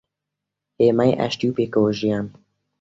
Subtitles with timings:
[0.81, 2.25] هێمای ئاشتی و پێکەوەژیان